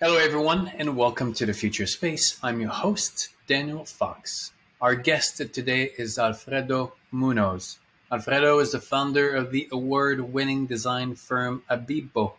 [0.00, 2.38] Hello, everyone, and welcome to the Future Space.
[2.40, 4.52] I'm your host, Daniel Fox.
[4.80, 7.80] Our guest today is Alfredo Munoz.
[8.12, 12.34] Alfredo is the founder of the award winning design firm ABIBOO.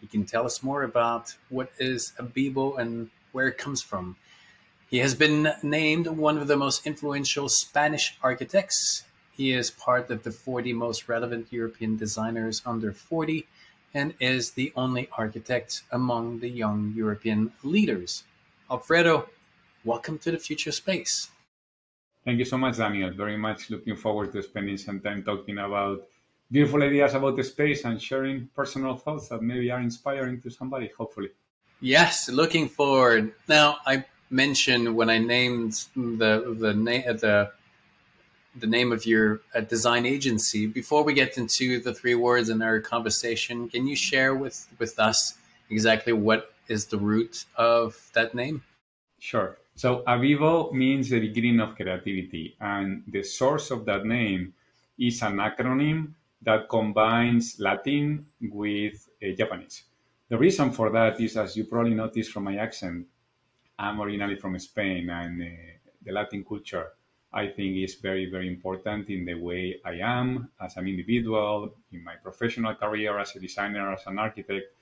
[0.00, 4.14] He can tell us more about what is ABIBOO and where it comes from.
[4.88, 9.02] He has been named one of the most influential Spanish architects.
[9.32, 13.44] He is part of the 40 most relevant European designers under 40
[13.94, 18.24] and is the only architect among the young European leaders.
[18.70, 19.28] Alfredo,
[19.84, 21.30] welcome to the future space.
[22.24, 23.10] Thank you so much, Daniel.
[23.12, 26.02] Very much looking forward to spending some time talking about
[26.50, 30.90] beautiful ideas about the space and sharing personal thoughts that maybe are inspiring to somebody,
[30.98, 31.30] hopefully.
[31.80, 33.32] Yes, looking forward.
[33.48, 37.52] Now, I mentioned when I named the the name the
[38.58, 40.66] the name of your uh, design agency.
[40.66, 44.98] Before we get into the three words in our conversation, can you share with with
[44.98, 45.38] us
[45.70, 48.62] exactly what is the root of that name?
[49.18, 49.58] Sure.
[49.74, 54.54] So ABIBOO means the beginning of creativity, and the source of that name
[54.98, 59.84] is an acronym that combines Latin with uh, Japanese.
[60.28, 63.06] The reason for that is, as you probably noticed from my accent,
[63.78, 65.46] I'm originally from Spain, and uh,
[66.02, 66.92] the Latin culture
[67.36, 72.02] I think is very, very important in the way I am as an individual, in
[72.02, 74.72] my professional career as a designer, as an architect.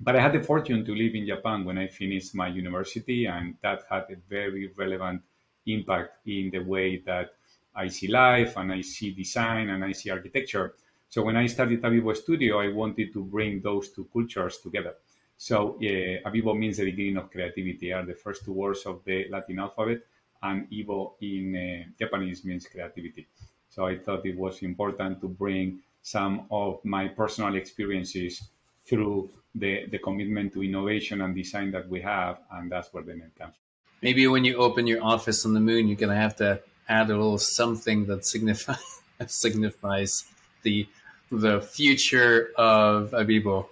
[0.00, 3.56] But I had the fortune to live in Japan when I finished my university, and
[3.60, 5.20] that had a very relevant
[5.66, 7.34] impact in the way that
[7.76, 10.76] I see life and I see design and I see architecture.
[11.10, 14.94] So when I started ABIBOO Studio, I wanted to bring those two cultures together.
[15.36, 19.28] So yeah, ABIBOO means the beginning of creativity, are the first two words of the
[19.28, 20.00] Latin alphabet
[20.44, 23.26] and Ibo in uh, Japanese means creativity.
[23.70, 28.42] So I thought it was important to bring some of my personal experiences
[28.86, 33.14] through the, the commitment to innovation and design that we have, and that's where the
[33.14, 33.54] name comes.
[33.54, 33.62] from.
[34.02, 37.16] Maybe when you open your office on the moon, you're gonna have to add a
[37.16, 40.24] little something that signifies signifies
[40.62, 40.86] the
[41.32, 43.66] the future of ABIBOO.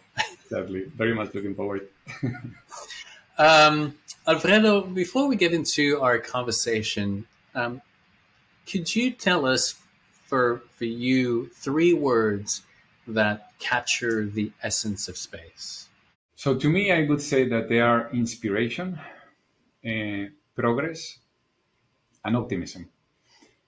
[0.45, 0.85] Exactly.
[0.97, 1.89] Very much looking forward.
[3.39, 3.95] um,
[4.27, 7.83] Alfredo, before we get into our conversation, um,
[8.71, 9.75] could you tell us
[10.27, 12.63] for for you three words
[13.09, 15.89] that capture the essence of space?
[16.37, 18.99] So to me, I would say that they are inspiration,
[19.85, 21.19] uh, progress,
[22.25, 22.89] and optimism.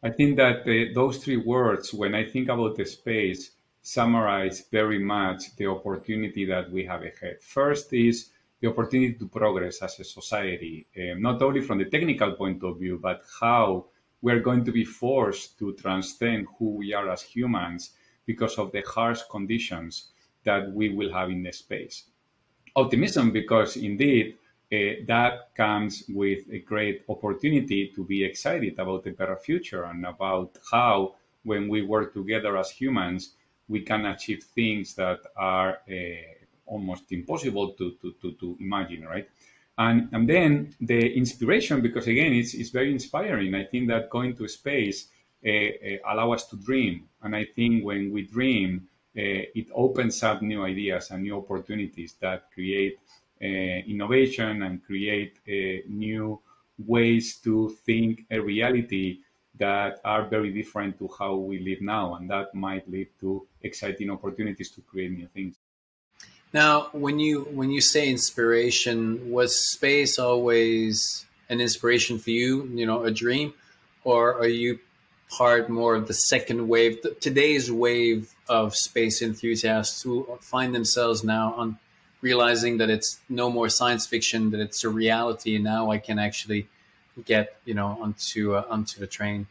[0.05, 3.51] I think that uh, those three words, when I think about the space,
[3.83, 7.43] summarize very much the opportunity that we have ahead.
[7.43, 12.33] First is the opportunity to progress as a society, um, not only from the technical
[12.33, 13.87] point of view, but how
[14.23, 17.91] we're going to be forced to transcend who we are as humans
[18.27, 20.09] because of the harsh conditions
[20.45, 22.05] that we will have in the space.
[22.77, 24.37] Optimism, because indeed
[24.73, 30.07] uh, that comes with a great opportunity to be excited about a better future and
[30.07, 33.35] about how, when we work together as humans,
[33.69, 39.29] we can achieve things that are uh, almost impossible to, to, to, to imagine, right?
[39.77, 43.55] And, and then the inspiration, because again, it's, it's very inspiring.
[43.55, 45.09] I think that going to space
[45.45, 47.07] uh, uh, allow us to dream.
[47.23, 52.15] And I think when we dream, uh, it opens up new ideas and new opportunities
[52.21, 52.99] that create
[53.41, 55.39] innovation and create
[55.87, 56.41] new
[56.79, 59.19] ways to think a reality
[59.59, 62.15] that are very different to how we live now.
[62.15, 65.57] And that might lead to exciting opportunities to create new things.
[66.55, 72.71] Now, when you when you say inspiration, was space always an inspiration for you?
[72.73, 73.53] You know, a dream,
[74.05, 74.79] or are you
[75.31, 81.25] part more of the second wave, the, today's wave of space enthusiasts who find themselves
[81.25, 81.77] now on
[82.21, 86.21] realizing that it's no more science fiction, that it's a reality, and now I can
[86.21, 86.69] actually
[87.25, 89.49] get you know onto uh, onto the train.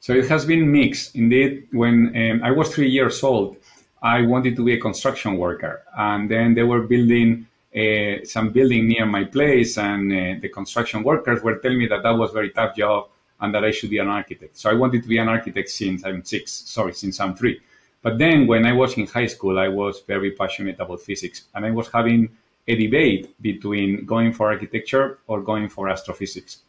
[0.00, 1.16] So it has been mixed.
[1.16, 3.56] Indeed, when um, I was three years old,
[4.02, 5.82] I wanted to be a construction worker.
[5.96, 11.04] And then they were building uh, some building near my place, and uh, the construction
[11.04, 13.08] workers were telling me that that was a very tough job
[13.40, 14.56] and that I should be an architect.
[14.56, 17.60] So I wanted to be an architect since I'm six, sorry, since I'm three.
[18.02, 21.64] But then when I was in high school, I was very passionate about physics, and
[21.64, 22.30] I was having
[22.66, 26.62] a debate between going for architecture or going for astrophysics.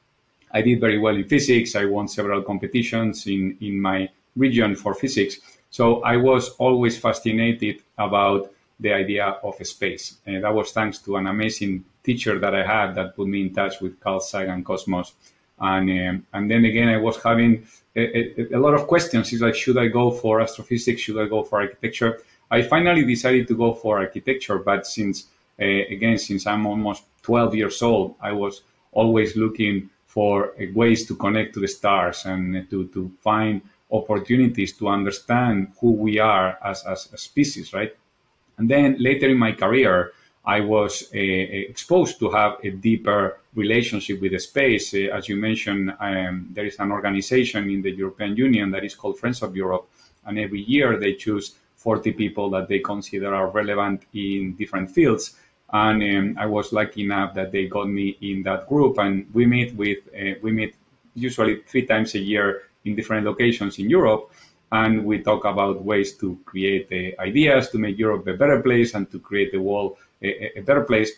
[0.51, 1.75] I did very well in physics.
[1.75, 5.39] I won several competitions in, in my region for physics.
[5.71, 10.17] So I was always fascinated about the idea of space.
[10.25, 13.53] And that was thanks to an amazing teacher that I had that put me in
[13.53, 15.13] touch with Carl Sagan Cosmos.
[15.59, 17.65] And, um, and then again, I was having
[17.95, 19.31] a, a, a, lot of questions.
[19.31, 21.01] It's like, should I go for astrophysics?
[21.01, 22.21] Should I go for architecture?
[22.49, 25.27] I finally decided to go for architecture, but since
[25.59, 31.53] again, since I'm almost 12 years old, I was always looking for ways to connect
[31.53, 37.09] to the stars and to, to find opportunities to understand who we are as, as
[37.13, 37.95] a species, right?
[38.57, 40.13] And then later in my career,
[40.45, 44.93] I was uh, exposed to have a deeper relationship with space.
[44.93, 48.95] Uh, as you mentioned, um, there is an organization in the European Union that is
[48.95, 49.87] called Friends of Europe,
[50.25, 55.35] and every year they choose 40 people that they consider are relevant in different fields.
[55.73, 59.45] And um, I was lucky enough that they got me in that group, and we
[59.45, 60.75] meet with uh, we meet
[61.13, 64.31] usually three times a year in different locations in Europe,
[64.71, 68.93] and we talk about ways to create uh, ideas to make Europe a better place
[68.93, 71.11] and to create the world a, a better place.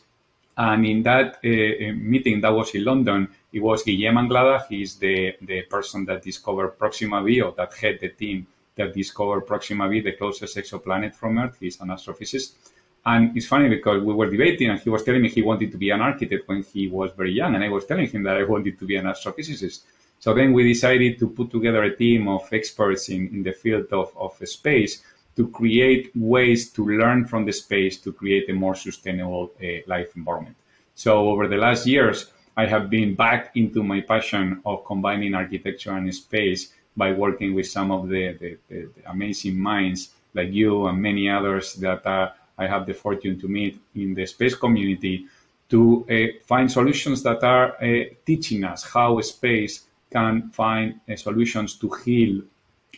[0.56, 4.65] And in that uh, uh, meeting that was in London, it was Guillem Anglada.
[4.68, 8.45] He's the, the person that discovered Proxima b, or that head the team
[8.75, 11.57] that discovered Proxima b, the closest exoplanet from Earth.
[11.60, 12.54] He's an astrophysicist.
[13.06, 15.77] And it's funny because we were debating, and he was telling me he wanted to
[15.77, 18.44] be an architect when he was very young, and I was telling him that I
[18.44, 19.81] wanted to be an astrophysicist.
[20.23, 23.87] So then we decided to put together a team of experts in, in the field
[23.91, 25.03] of, of space
[25.35, 30.15] to create ways to learn from the space to create a more sustainable uh, life
[30.15, 30.55] environment.
[30.95, 35.91] So over the last years, I have been back into my passion of combining architecture
[35.91, 41.01] and space by working with some of the, the, the, amazing minds like you and
[41.01, 45.25] many others that uh, I have the fortune to meet in the space community
[45.67, 49.83] to uh, find solutions that are uh, teaching us how space
[50.18, 52.42] can find uh, solutions to heal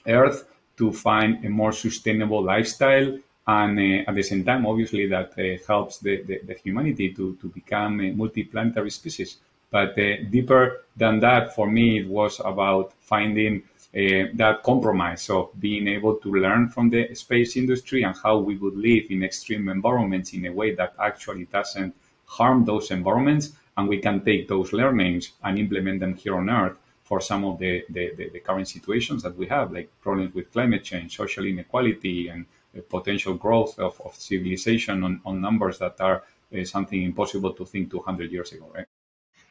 [0.08, 0.40] Earth
[0.78, 3.18] to find a more sustainable lifestyle
[3.48, 7.36] and uh, at the same time, obviously, that uh, helps the, the, the, humanity to,
[7.36, 9.38] to become a multiplanetary species.
[9.70, 13.62] But uh, deeper than that, for me, it was about finding
[13.94, 18.58] uh, that compromise of being able to learn from the space industry and how we
[18.58, 21.96] would live in extreme environments in a way that actually doesn't
[22.26, 23.52] harm those environments.
[23.78, 27.60] And we can take those learnings and implement them here on Earth for some of
[27.60, 31.46] the, the, the, the current situations that we have, like problems with climate change, social
[31.46, 32.46] inequality, and
[32.90, 36.24] potential growth of, of civilization on, on numbers that are
[36.54, 38.88] uh, something impossible to think 200 years ago, right?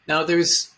[0.07, 0.75] Now, there's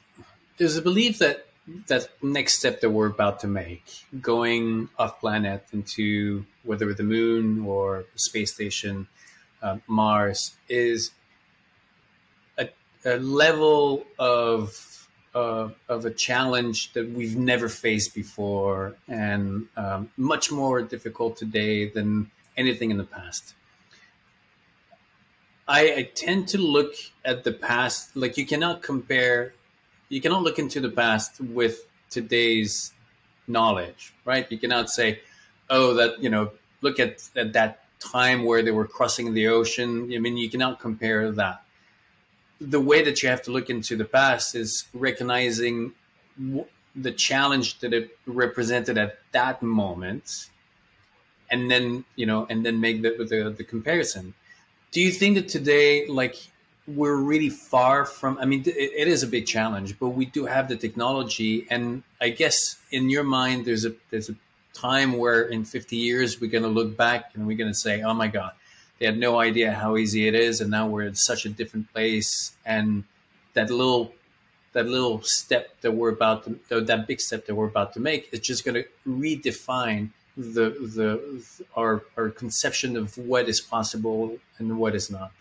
[0.59, 1.47] there's a belief that
[1.89, 3.85] that next step that we're about to make,
[4.21, 9.09] going off planet into whether the moon or space station,
[9.63, 11.11] uh, Mars, is
[12.57, 12.69] a,
[13.05, 14.96] a level of
[15.37, 21.91] uh, of a challenge that we've never faced before and um, much more difficult today
[21.91, 23.53] than anything in the past.
[25.69, 29.53] I, I, tend to look at the past like you cannot compare,
[30.09, 32.95] you cannot look into the past with today's
[33.47, 34.51] knowledge, right?
[34.51, 35.21] You cannot say,
[35.69, 40.11] oh, that, you know, look at, at that time where they were crossing the ocean.
[40.15, 41.66] I mean, you cannot compare that
[42.61, 45.93] the way that you have to look into the past is recognizing
[46.39, 50.49] w- the challenge that it represented at that moment
[51.51, 54.35] and then you know and then make the, the, the comparison.
[54.91, 56.37] Do you think that today like
[56.87, 60.47] we're really far from i mean it, it is a big challenge but we do
[60.47, 64.37] have the technology and i guess in your mind there's a there's a
[64.73, 68.03] time where in 50 years we're going to look back and we're going to say
[68.03, 68.53] oh my god
[68.99, 71.93] they had no idea how easy it is, and now we're in such a different
[71.93, 72.57] place.
[72.65, 73.05] And
[73.55, 74.13] that little
[74.73, 78.29] that little step that we're about to that big step that we're about to make
[78.33, 80.67] is just going to redefine the
[80.97, 81.43] the
[81.75, 85.33] our our conception of what is possible and what is not.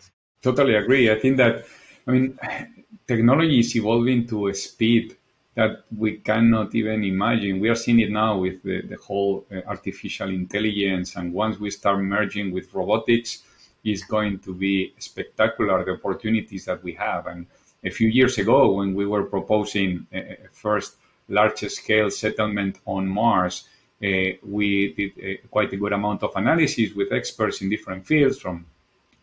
[0.42, 1.10] Totally agree.
[1.10, 1.66] I think that
[2.06, 2.38] I mean
[3.06, 5.16] technology is evolving to a speed
[5.56, 7.60] that we cannot even imagine.
[7.60, 11.70] We are seeing it now with the, the whole uh, artificial intelligence, and once we
[11.70, 13.42] start merging with robotics,
[13.82, 17.26] is going to be spectacular the opportunities that we have.
[17.26, 17.46] And
[17.84, 20.96] a few years ago, when we were proposing a, first
[21.28, 23.68] large scale settlement on Mars,
[24.02, 28.38] uh, we did a, quite a good amount of analysis with experts in different fields
[28.38, 28.66] from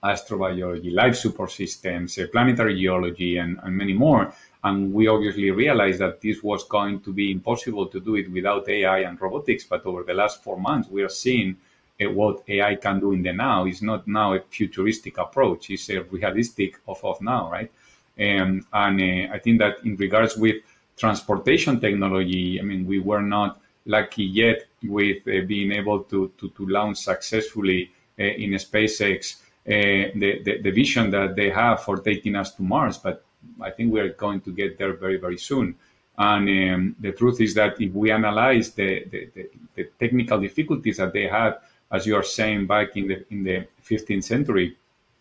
[0.03, 4.33] astrobiology, life support systems, uh, planetary geology, and, and many more.
[4.63, 8.67] And we obviously realized that this was going to be impossible to do it without
[8.69, 9.65] AI and robotics.
[9.65, 11.57] But over the last four months, we are seeing
[11.99, 16.01] what AI can do in the now It's not now a futuristic approach; it's a
[16.03, 17.71] realistic of, of now, right?
[18.19, 20.57] Um, and uh, I think that in regards with
[20.97, 26.49] transportation technology, I mean, we were not lucky yet with uh, being able to, to,
[26.49, 31.97] to launch successfully uh, in SpaceX uh, the, the, the vision that they have for
[31.97, 32.97] taking us to Mars.
[32.97, 33.23] But
[33.61, 35.75] I think we are going to get there very, very soon.
[36.17, 40.97] And um, the truth is that if we analyze the, the, the, the technical difficulties
[40.97, 41.57] that they had
[41.93, 44.75] as you are saying back in the in the 15th century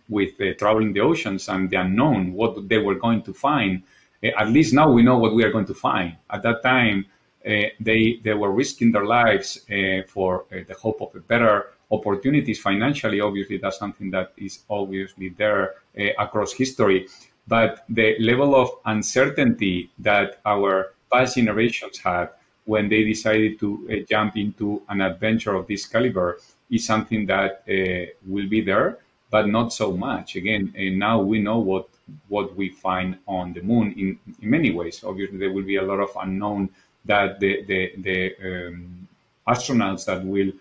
[0.08, 3.82] with uh, traveling the oceans and the unknown, what they were going to find.
[4.24, 6.16] Uh, at least now we know what we are going to find.
[6.30, 7.06] At that time,
[7.46, 11.68] uh, they they were risking their lives uh, for uh, the hope of a better
[11.92, 13.20] opportunities financially.
[13.20, 15.74] Obviously, that's something that is obviously there
[16.18, 17.06] across history.
[17.46, 22.30] But the level of uncertainty that our past generations had
[22.64, 26.38] when they decided to uh, jump into an adventure of this caliber
[26.70, 28.98] is something that uh, will be there,
[29.30, 30.36] but not so much.
[30.36, 31.88] Again, uh, now we know what
[32.28, 35.02] what we find on the moon in, in many ways.
[35.04, 36.68] Obviously, there will be a lot of unknown
[37.04, 39.08] that the the, the um,
[39.48, 40.52] astronauts that will uh,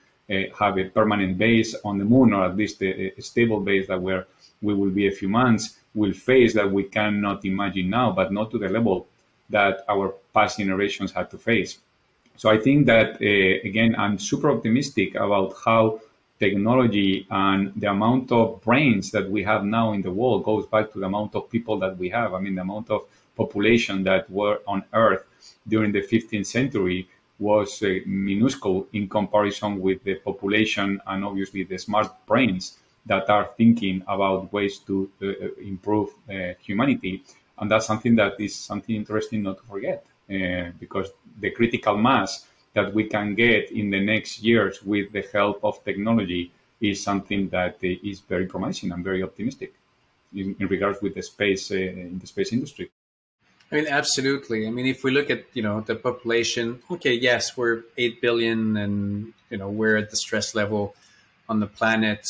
[0.59, 4.01] have a permanent base on the moon, or at least a, a stable base that
[4.01, 4.27] where
[4.61, 8.51] we will be a few months, will face that we cannot imagine now, but not
[8.51, 9.07] to the level
[9.49, 11.79] that our past generations had to face.
[12.37, 15.99] So I think that, uh, again, I'm super optimistic about how
[16.39, 20.91] technology and the amount of brains that we have now in the world goes back
[20.91, 22.33] to the amount of people that we have.
[22.33, 23.01] I mean, the amount of
[23.35, 25.23] population that were on Earth
[25.67, 27.07] during the 15th century
[27.41, 33.49] was uh, minuscule in comparison with the population and obviously the smart brains that are
[33.57, 36.09] thinking about ways to uh, uh improve
[36.59, 37.23] humanity.
[37.57, 40.05] And that's something that is something interesting not to forget.
[40.79, 45.59] Because the critical mass that we can get in the next years with the help
[45.63, 49.73] of technology is something that is very promising and very optimistic
[50.33, 52.89] in, in regards with the space uh, in the space industry.
[53.71, 54.67] I mean, absolutely.
[54.67, 58.75] I mean, if we look at you know the population, okay, yes, we're eight billion,
[58.75, 60.95] and you know we're at the stress level
[61.47, 62.27] on the planet.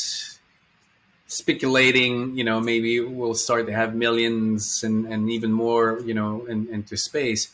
[1.27, 6.45] Speculating, you know, maybe we'll start to have millions and, and even more, you know,
[6.45, 7.49] in, into space.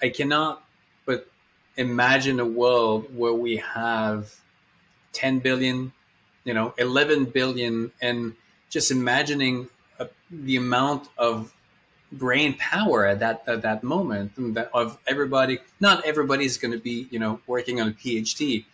[0.00, 0.64] I cannot
[1.04, 1.26] but
[1.76, 4.34] imagine a world where we have
[5.12, 5.92] 10 billion,
[6.44, 8.34] you know, 11 billion, and
[8.70, 9.68] just imagining
[9.98, 11.52] a, the amount of
[12.12, 14.32] brain power at that at that moment
[14.74, 15.58] of everybody.
[15.80, 18.64] Not everybody's going to be, you know, working on a PhD.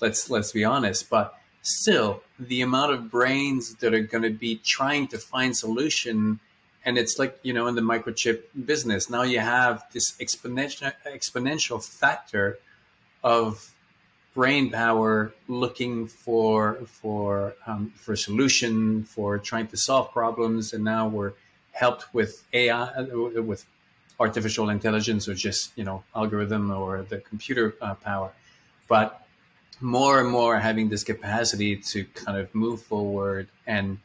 [0.00, 4.56] Let's let's be honest, but still, the amount of brains that are going to be
[4.56, 6.40] trying to find solution
[6.86, 11.84] and it's like you know in the microchip business now you have this exponential exponential
[11.84, 12.58] factor
[13.22, 13.74] of
[14.34, 21.08] brain power looking for for um, for solution for trying to solve problems and now
[21.08, 21.32] we're
[21.82, 23.66] helped with ai uh, with
[24.18, 28.32] artificial intelligence or just you know algorithm or the computer uh, power
[28.88, 29.08] but
[29.80, 33.98] more and more having this capacity to kind of move forward and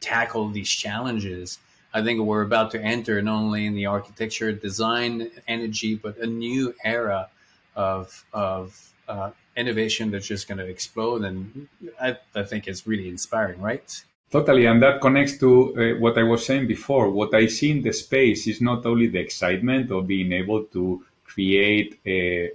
[0.00, 1.58] tackle these challenges
[1.92, 6.26] I think we're about to enter not only in the architecture, design, energy, but a
[6.26, 7.28] new era
[7.74, 11.68] of of uh, innovation that's just going to explode, and
[12.00, 14.04] I, I, think it's really inspiring, right?
[14.30, 17.10] Totally, and that connects to uh, what I was saying before.
[17.10, 21.04] What I see in the space is not only the excitement of being able to
[21.24, 22.50] create a, a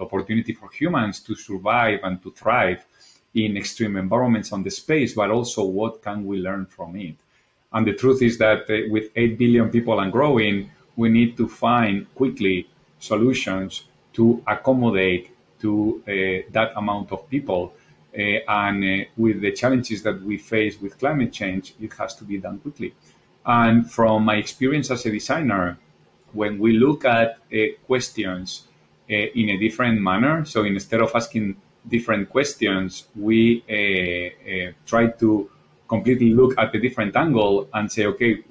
[0.00, 2.84] opportunity for humans to survive and to thrive
[3.34, 7.14] in extreme environments on the space, but also what can we learn from it
[7.72, 11.48] and the truth is that uh, with 8 billion people and growing, we need to
[11.48, 17.72] find quickly solutions to accommodate to uh, that amount of people.
[18.16, 22.24] Uh, and uh, with the challenges that we face with climate change, it has to
[22.24, 22.94] be done quickly.
[23.44, 25.78] And from my experience as a designer,
[26.32, 28.68] when we look at uh, questions
[29.08, 33.60] in a different manner, so instead of asking different questions, we
[34.86, 35.50] try to
[35.88, 38.42] completely look at a different angle and say, okay,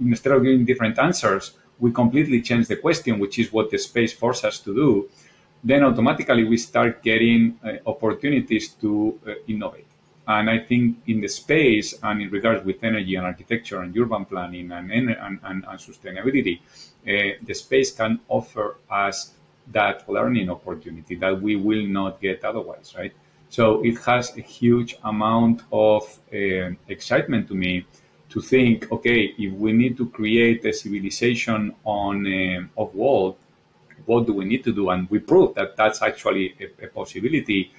[0.00, 4.12] instead of giving different answers, we completely change the question, which is what the space
[4.12, 5.08] forces us to do.
[5.62, 9.86] Then automatically we start getting uh, opportunities to uh, innovate.
[10.26, 14.24] And I think in the space and in regards with energy and architecture and urban
[14.24, 19.32] planning and, and, and, and sustainability, uh, the space can offer us
[19.72, 23.12] that learning opportunity that we will not get otherwise, right?
[23.48, 26.02] So it has a huge amount of
[26.32, 27.84] uh, excitement to me
[28.28, 33.36] to think, okay, if we need to create a civilization on uh, of world,
[34.06, 34.90] what do we need to do?
[34.90, 37.72] And we prove that that's actually a, a possibility,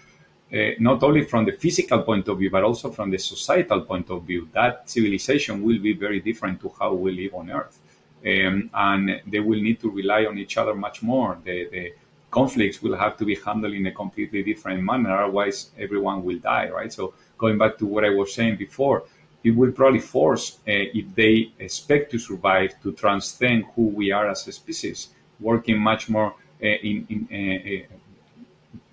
[0.53, 4.09] uh, not only from the physical point of view, but also from the societal point
[4.09, 4.49] of view.
[4.53, 7.79] That civilization will be very different to how we live on Earth.
[8.23, 11.37] Um, and they will need to rely on each other much more.
[11.43, 11.93] The, the,
[12.31, 15.15] conflicts will have to be handled in a completely different manner.
[15.15, 16.91] Otherwise, everyone will die, right?
[16.91, 19.03] So going back to what I was saying before,
[19.43, 24.29] it will probably force, uh, if they expect to survive, to transcend who we are
[24.29, 25.09] as a species,
[25.41, 26.33] working much more
[26.63, 27.95] uh, in, in uh,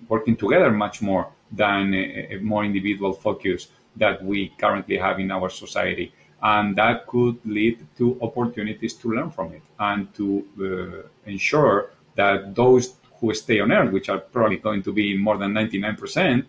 [0.07, 5.31] working together much more than a, a more individual focus that we currently have in
[5.31, 6.11] our society.
[6.41, 12.55] And that could lead to opportunities to learn from it and to uh, ensure that
[12.55, 16.45] those who stay on Earth, which are probably going to be more than 99%,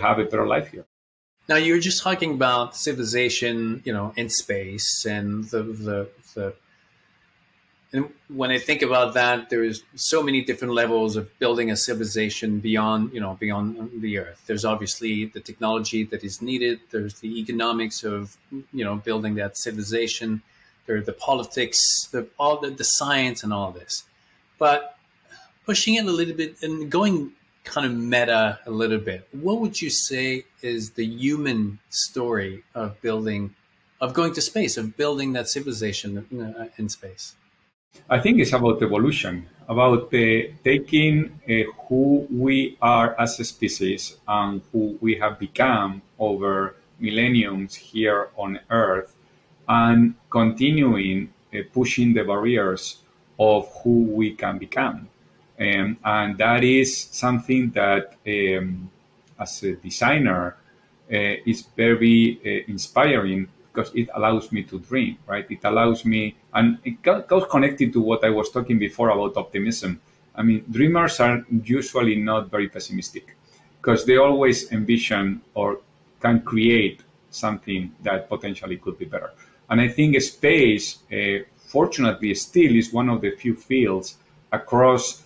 [0.00, 0.86] have a better life here.
[1.48, 6.54] Now you were just talking about civilization, you know, in space and the the, the
[7.92, 12.58] and when I think about that, there's so many different levels of building a civilization
[12.58, 14.42] beyond, you know, beyond the Earth.
[14.46, 16.80] There's obviously the technology that is needed.
[16.90, 20.40] There's the economics of, you know, building that civilization.
[20.86, 24.04] There's the politics, the all the, the science, and all this.
[24.58, 24.96] But
[25.66, 27.32] pushing it a little bit and going
[27.64, 32.98] kind of meta a little bit, what would you say is the human story of
[33.02, 33.54] building,
[34.00, 36.26] of going to space, of building that civilization
[36.58, 37.34] uh, in space?
[38.12, 40.18] I think it's about evolution, about uh,
[40.62, 47.74] taking uh, who we are as a species and who we have become over millenniums
[47.74, 49.14] here on Earth
[49.68, 52.98] and continuing uh, pushing the barriers
[53.38, 55.08] of who we can become.
[55.58, 58.90] Um, and that is something that, um,
[59.38, 60.56] as a designer,
[61.10, 65.46] uh, is very uh, inspiring because it allows me to dream, right?
[65.50, 70.00] It allows me, and it goes connected to what I was talking before about optimism.
[70.34, 73.36] I mean, dreamers are usually not very pessimistic
[73.80, 75.80] because they always envision or
[76.20, 79.30] can create something that potentially could be better.
[79.68, 84.16] And I think space, uh, fortunately, still is one of the few fields
[84.52, 85.22] across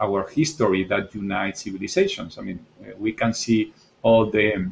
[0.00, 2.38] our history that unites civilizations.
[2.38, 4.70] I mean, uh, we can see all the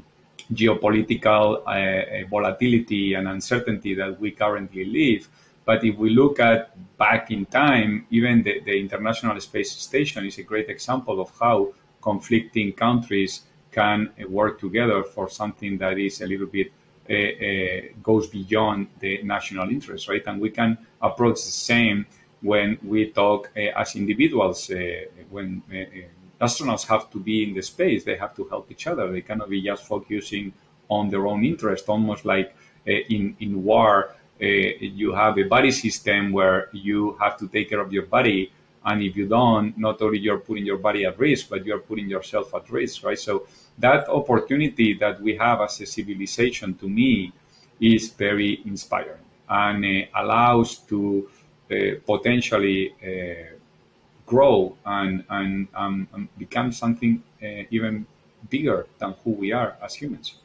[0.53, 5.29] geopolitical uh, volatility and uncertainty that we currently live.
[5.65, 10.39] But if we look at back in time, even the, the, International Space Station is
[10.39, 11.73] a great example of how
[12.03, 16.71] conflicting countries can work together for something that is a little bit
[17.09, 20.23] uh, uh, goes beyond the national interest, right?
[20.27, 22.07] And we can approach the same
[22.41, 24.71] when we talk uh, as individuals.
[24.71, 28.86] Uh, when uh, astronauts have to be in the space, they have to help each
[28.86, 29.10] other.
[29.10, 30.52] They cannot be just focusing
[30.88, 32.54] on their own interest, almost like
[32.86, 34.14] in in war.
[35.00, 38.50] you have a body system where you have to take care of your body
[38.84, 42.08] and if you don't not only you're putting your body at risk but you're putting
[42.08, 43.47] yourself at risk right so
[43.78, 47.32] that opportunity that we have as a civilization to me
[47.80, 51.28] is very inspiring and uh, allows to
[51.70, 51.75] uh,
[52.06, 53.56] potentially uh,
[54.26, 58.06] grow and, and, um, and, become something uh, even
[58.50, 60.37] bigger than who we are as humans.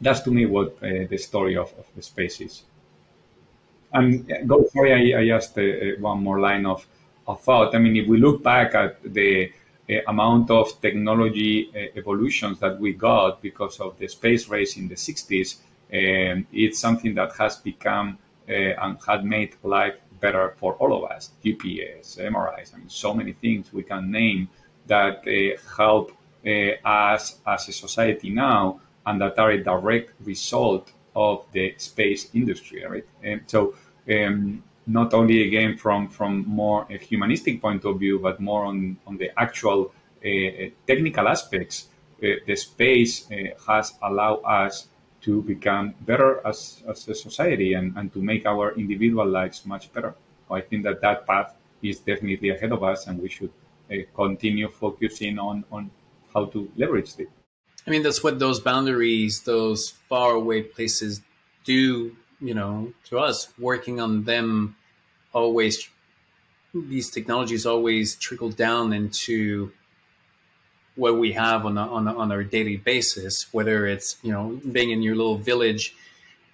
[0.00, 2.62] That's to me what the story of, of the space is.
[3.92, 5.58] And go, sorry, I, I asked
[5.98, 6.86] one more line of,
[7.26, 7.74] of thought.
[7.74, 9.50] I mean, if we look back at the
[9.90, 14.86] uh, amount of technology uh, evolutions that we got because of the space race in
[14.86, 15.56] the 60s,
[15.90, 21.10] um, it's something that has become uh, and had made life better for all of
[21.10, 21.30] us.
[21.44, 24.48] GPS, MRIs, I mean, so many things we can name
[24.86, 26.12] that uh, help
[26.46, 26.50] uh,
[26.84, 32.84] us as a society now and that are a direct result of the space industry,
[32.84, 33.06] right?
[33.22, 33.74] And so,
[34.10, 38.96] um, not only again from from more a humanistic point of view, but more on
[39.06, 39.92] on the actual
[40.24, 41.88] uh, technical aspects,
[42.22, 43.34] uh, the space uh,
[43.66, 44.88] has allowed us
[45.22, 49.92] to become better as, as a society and, and to make our individual lives much
[49.92, 50.14] better.
[50.50, 53.52] I think that that path is definitely ahead of us and we should
[53.90, 55.90] uh, continue focusing on, on
[56.32, 57.28] how to leverage it.
[57.86, 61.22] I mean, that's what those boundaries, those far away places
[61.64, 63.48] do, you know, to us.
[63.58, 64.76] Working on them
[65.32, 65.88] always,
[66.74, 69.72] these technologies always trickle down into
[70.98, 74.60] what we have on a, on, a, on our daily basis, whether it's you know
[74.72, 75.94] being in your little village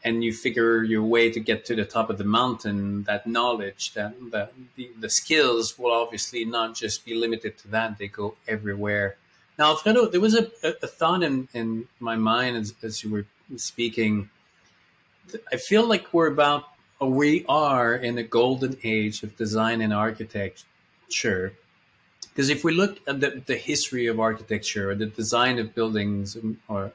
[0.04, 3.04] and you figure your way to get to the top of the mountain.
[3.04, 7.98] That knowledge, that, that the, the skills will obviously not just be limited to that;
[7.98, 9.16] they go everywhere.
[9.58, 13.24] Now, Alfredo, there was a, a, thought in, in my mind as, as you were
[13.56, 14.28] speaking.
[15.52, 16.64] I feel like we're about,
[17.00, 21.52] we are in a golden age of design and architecture
[22.34, 26.36] because if we look at the, the history of architecture or the design of buildings
[26.66, 26.92] or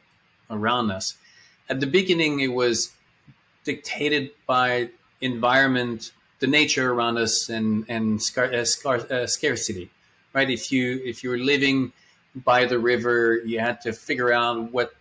[0.50, 1.16] around us,
[1.70, 2.92] at the beginning it was
[3.64, 4.90] dictated by
[5.22, 9.90] environment, the nature around us, and and scar- uh, scar- uh, scarcity.
[10.34, 10.50] Right?
[10.50, 11.94] If you if you were living
[12.36, 14.94] by the river, you had to figure out what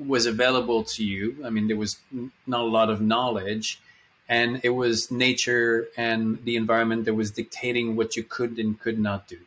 [0.00, 1.36] was available to you.
[1.44, 1.98] I mean, there was
[2.46, 3.80] not a lot of knowledge,
[4.28, 8.98] and it was nature and the environment that was dictating what you could and could
[8.98, 9.38] not do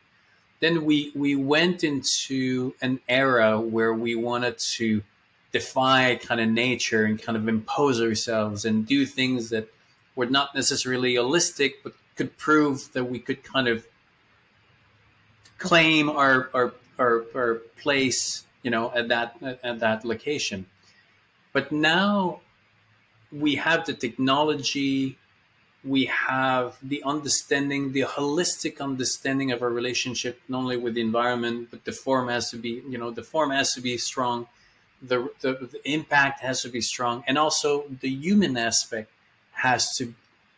[0.60, 5.02] then we we went into an era where we wanted to
[5.52, 9.68] defy kind of nature and kind of impose ourselves and do things that
[10.14, 13.86] were not necessarily holistic, but could prove that we could kind of
[15.58, 20.66] claim our our our, our place, you know, at that at that location.
[21.52, 22.40] But now
[23.32, 25.16] we have the technology,
[25.84, 31.68] we have the understanding, the holistic understanding of our relationship, not only with the environment,
[31.70, 34.46] but the form has to be, you know, the form has to be strong,
[35.00, 39.10] the, the, the impact has to be strong, and also the human aspect
[39.52, 40.12] has to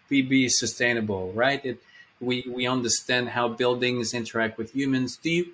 [0.09, 1.65] be, be sustainable, right?
[1.65, 1.83] It,
[2.21, 5.17] we, we understand how buildings interact with humans.
[5.17, 5.53] Do you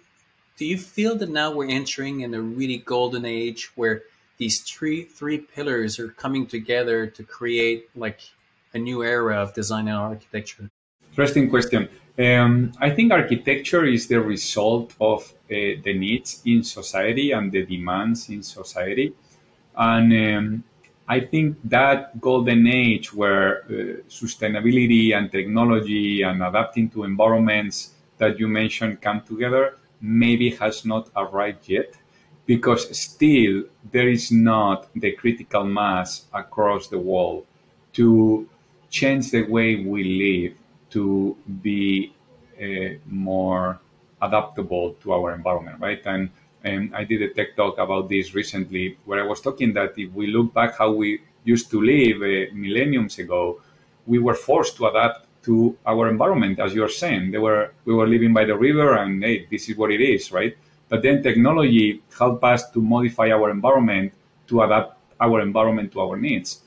[0.59, 4.03] do you feel that now we're entering in a really golden age where
[4.39, 8.21] these three three pillars are coming together to create like
[8.75, 10.71] a new era of design and architecture?
[11.11, 11.89] Interesting question.
[12.19, 17.65] Um, I think architecture is the result of uh, the needs in society and the
[17.65, 19.15] demands in society,
[19.77, 20.65] and um,
[21.09, 23.73] I think that golden age where uh,
[24.09, 31.09] sustainability and technology and adapting to environments that you mentioned come together maybe has not
[31.17, 31.95] arrived yet
[32.45, 37.47] because still there is not the critical mass across the world
[37.93, 38.49] to
[38.91, 40.57] change the way we live
[40.91, 42.15] to be
[42.61, 43.79] uh, more
[44.21, 46.01] adaptable to our environment, right?
[46.07, 46.31] And,
[46.65, 50.13] and I did a tech talk about this recently where I was talking that if
[50.13, 53.61] we look back how we used to live uh, millenniums ago,
[54.07, 57.31] we were forced to adapt to our environment, as you're saying.
[57.31, 60.33] They were we were living by the river, and hey, this is what it is,
[60.33, 60.57] right?
[60.89, 64.13] But then technology helped us to modify our environment
[64.49, 66.63] to adapt our environment to our needs.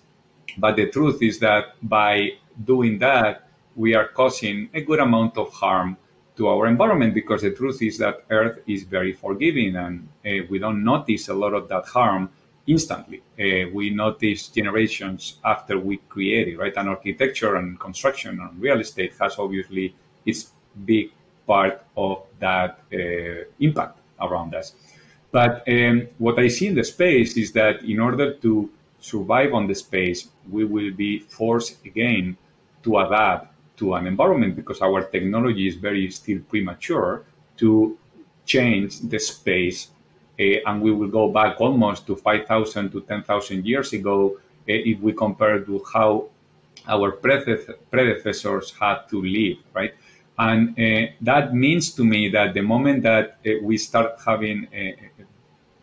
[0.57, 2.31] But the truth is that by
[2.63, 5.97] doing that, we are causing a good amount of harm
[6.37, 10.59] to our environment because the truth is that Earth is very forgiving and uh, we
[10.59, 12.29] don't notice a lot of that harm
[12.67, 13.21] instantly.
[13.39, 16.73] Uh, we notice generations after we create it, right?
[16.75, 20.51] And architecture and construction and real estate has obviously its
[20.85, 21.11] big
[21.45, 24.75] part of that uh, impact around us.
[25.31, 28.69] But um, what I see in the space is that in order to
[29.01, 32.37] survive on the space, we will be forced again
[32.83, 37.23] to adapt to an environment because our technology is very still premature
[37.57, 37.97] to
[38.45, 39.89] change the space.
[40.39, 44.99] Uh, and we will go back almost to 5,000 to 10,000 years ago uh, if
[44.99, 46.29] we compare to how
[46.87, 49.93] our predecessors had to live, right?
[50.37, 54.95] And uh, that means to me that the moment that we start having a,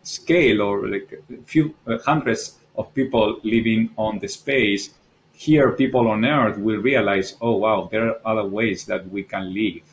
[0.01, 4.93] scale or like a few hundreds of people living on the space,
[5.33, 9.53] here people on Earth will realize, oh wow, there are other ways that we can
[9.53, 9.83] live.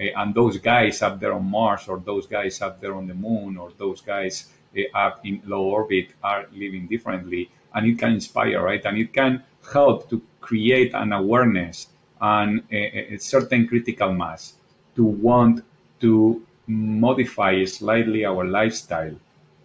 [0.00, 3.14] Uh, and those guys up there on Mars, or those guys up there on the
[3.14, 7.50] Moon, or those guys uh, up in low orbit are living differently.
[7.74, 8.84] And it can inspire, right?
[8.84, 11.88] And it can help to create an awareness
[12.20, 14.54] and a, a certain critical mass
[14.96, 15.62] to want
[16.00, 19.16] to modify slightly our lifestyle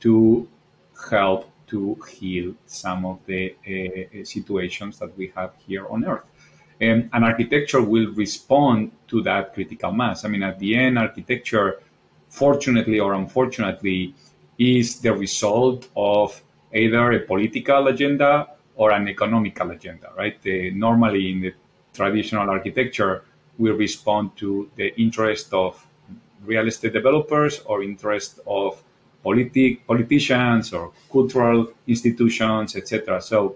[0.02, 0.48] to
[1.10, 6.24] help to heal some of the uh, situations that we have here on Earth.
[6.82, 10.26] Um, and architecture will respond to that critical mass.
[10.26, 11.80] I mean, at the end, architecture,
[12.30, 14.14] fortunately or unfortunately,
[14.58, 16.42] is the result of
[16.74, 20.38] either a political agenda or an economical agenda, right?
[20.74, 21.54] Normally, in the
[21.94, 23.24] traditional architecture
[23.58, 25.86] will respond to the interest of
[26.44, 28.84] real estate developers or interest of
[29.26, 33.20] politic politicians or cultural institutions, etc.
[33.20, 33.56] So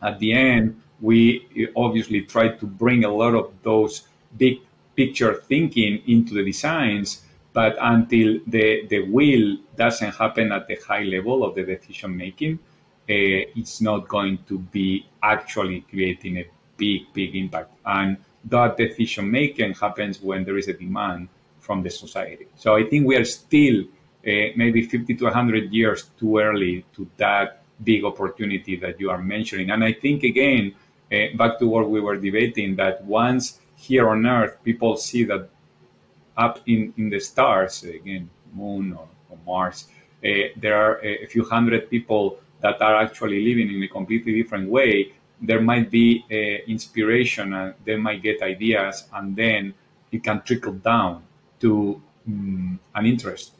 [0.00, 3.94] at the end, we obviously try to bring a lot of those
[4.38, 4.56] big
[4.96, 7.08] picture thinking into the designs,
[7.52, 12.54] but until the, the will doesn't happen at the high level of the decision making,
[12.54, 16.46] uh, it's not going to be actually creating a
[16.78, 17.70] big, big impact.
[17.84, 21.28] And that decision making happens when there is a demand
[21.60, 22.46] from the society.
[22.56, 23.84] So I think we are still
[24.26, 29.18] uh, maybe 50 to 100 years too early to that big opportunity that you are
[29.18, 29.70] mentioning.
[29.70, 30.74] And I think, again,
[31.12, 35.48] uh, back to what we were debating, that once here on Earth, people see that
[36.36, 39.88] up in, in the stars, again, moon or, or Mars,
[40.24, 44.70] uh, there are a few hundred people that are actually living in a completely different
[44.70, 49.74] way there might be uh, inspiration and they might get ideas and then
[50.12, 51.24] it can trickle down
[51.58, 53.52] to um, an interest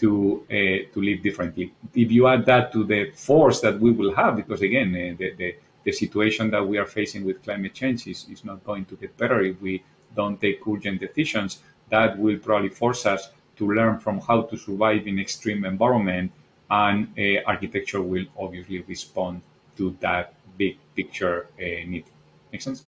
[0.00, 1.72] to uh, to live differently.
[1.94, 5.34] If you add that to the force that we will have, because again, uh, the,
[5.36, 8.96] the, the situation that we are facing with climate change is, is not going to
[8.96, 9.82] get better if we
[10.16, 11.60] don't take urgent decisions.
[11.90, 16.32] That will probably force us to learn from how to survive in extreme environment
[16.70, 19.42] and uh, architecture will obviously respond
[19.76, 22.04] to that big picture uh, need.
[22.52, 22.86] Make sense?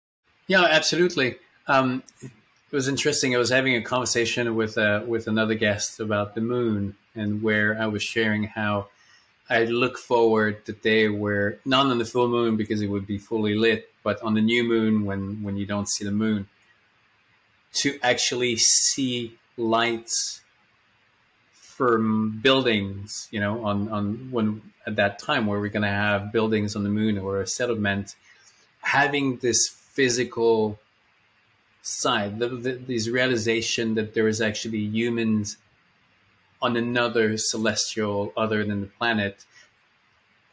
[0.47, 1.37] Yeah, absolutely.
[1.67, 2.03] Um,
[2.75, 3.37] it was interesting.
[3.37, 7.81] I was having a conversation with uh, with another guest about the moon, and where
[7.81, 8.89] I was sharing how
[9.49, 13.17] I look forward the day where not on the full moon because it would be
[13.17, 16.49] fully lit, but on the new moon when when you don't see the moon,
[17.75, 20.41] to actually see lights
[21.53, 26.33] from buildings, you know, on, on when at that time where we're going to have
[26.33, 28.17] buildings on the moon or a settlement,
[28.81, 30.81] having this physical
[31.85, 35.59] side, the, the, this realization that there is actually humans
[36.63, 39.45] on another celestial other than the planet.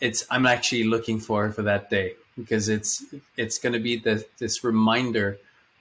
[0.01, 3.05] It's I'm actually looking for for that day because it's
[3.37, 5.37] it's going to be the, this reminder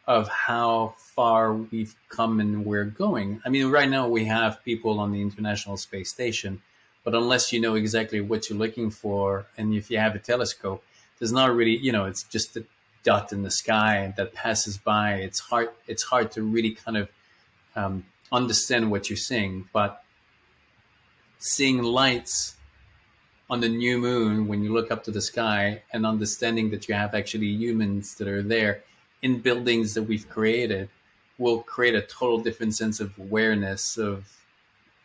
[0.07, 3.41] of how far we've come and we're going.
[3.45, 6.63] I mean, right now we have people on the International Space Station,
[7.05, 10.85] but unless you know exactly what you're looking for, and if you have a telescope,
[11.19, 12.65] there's not really, you know, it's just a
[13.03, 15.15] dot in the sky that passes by.
[15.15, 15.71] It's hard.
[15.87, 17.09] It's hard to really kind of
[17.77, 20.03] um, understand what you're seeing, but
[21.39, 22.57] seeing lights
[23.49, 26.95] on the new moon when you look up to the sky and understanding that you
[26.95, 28.83] have actually humans that are there
[29.23, 30.89] in buildings that we've created
[31.39, 34.29] will create a total different sense of awareness of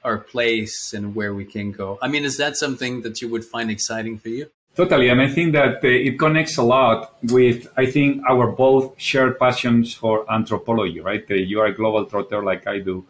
[0.03, 1.97] our place and where we can go.
[2.01, 4.51] I mean, is that something that you would find exciting for you?
[4.75, 8.99] Totally, and I think that uh, it connects a lot with I think our both
[8.99, 10.99] shared passions for anthropology.
[10.99, 13.05] Right, uh, you are a global trotter like I do,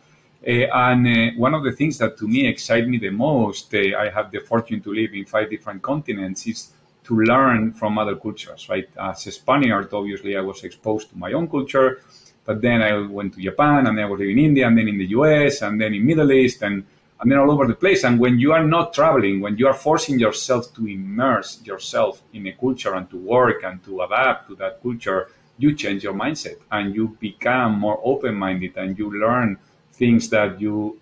[0.48, 3.98] uh, and uh, one of the things that to me excite me the most, uh,
[3.98, 6.72] I have the fortune to live in five different continents, is
[7.06, 8.88] to learn from other cultures, right?
[9.02, 12.02] As a Spaniard, obviously, I was exposed to my own culture,
[12.46, 15.00] but then I went to Japan, and then I was in India, and then in
[15.00, 16.86] the US, and then in Middle East, and
[17.22, 18.04] and then all over the place.
[18.04, 22.48] And when you are not traveling, when you are forcing yourself to immerse yourself in
[22.48, 26.58] a culture and to work and to adapt to that culture, you change your mindset
[26.72, 29.58] and you become more open-minded and you learn
[29.94, 31.00] things that you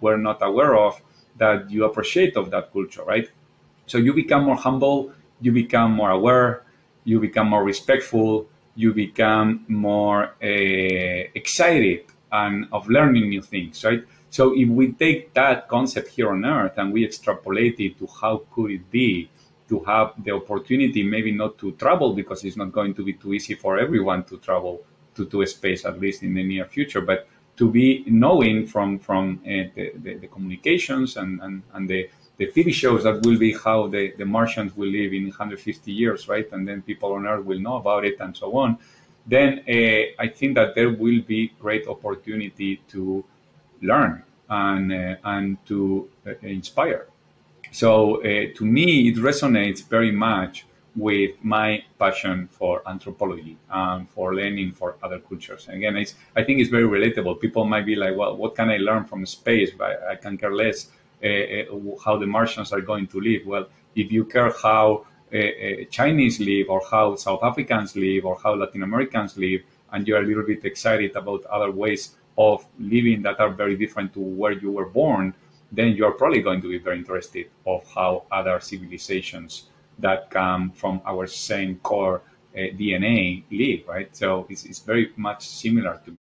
[0.00, 1.00] were not aware of
[1.36, 3.28] that you appreciate of that culture, right?
[3.86, 6.62] So you become more humble, you become more aware,
[7.04, 14.04] you become more respectful, you become more uh, excited and of learning new things, right?
[14.30, 18.42] So if we take that concept here on Earth and we extrapolate it to how
[18.52, 19.30] could it be
[19.68, 23.34] to have the opportunity, maybe not to travel because it's not going to be too
[23.34, 24.82] easy for everyone to travel
[25.14, 29.40] to, to space, at least in the near future, but to be knowing from from
[29.44, 33.52] uh, the, the, the, communications and, and, and the the TV shows that will be
[33.52, 36.46] how the, the Martians will live in 150 years, right?
[36.52, 38.78] And then people on Earth will know about it and so on.
[39.26, 43.24] Then uh, I think that there will be great opportunity to
[43.82, 47.06] learn and, uh, and to uh, inspire.
[47.70, 50.64] So uh, to me, it resonates very much
[50.96, 55.68] with my passion for anthropology and for learning for other cultures.
[55.68, 57.40] Again, it's, I think it's very relatable.
[57.40, 59.70] People might be like, well, what can I learn from space?
[59.70, 60.88] But I can care less
[61.22, 61.28] uh,
[62.04, 63.46] how the Martians are going to live.
[63.46, 65.38] Well, if you care how uh,
[65.90, 69.62] Chinese live or how South Africans live or how Latin Americans live,
[69.92, 74.14] and you're a little bit excited about other ways of living that are very different
[74.14, 75.34] to where you were born,
[75.72, 80.70] then you are probably going to be very interested of how other civilizations that come
[80.70, 82.22] from our same core
[82.54, 84.16] uh, DNA live, right?
[84.16, 86.16] So it's, it's very much similar to.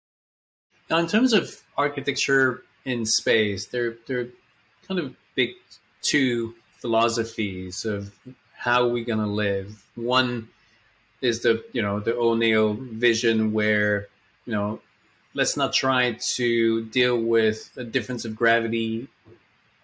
[0.88, 4.28] Now, in terms of architecture in space, there there are
[4.88, 5.50] kind of big
[6.02, 8.12] two philosophies of
[8.56, 9.84] how we're going to live.
[9.96, 10.48] One
[11.20, 14.08] is the you know the O'Neill vision where
[14.46, 14.80] you know
[15.36, 19.06] let's not try to deal with a difference of gravity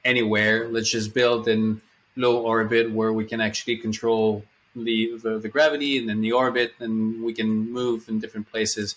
[0.05, 0.67] anywhere.
[0.69, 1.83] Let's just build in
[2.17, 6.73] low orbit where we can actually control the, the, the gravity and then the orbit
[6.81, 8.97] and we can move in different places.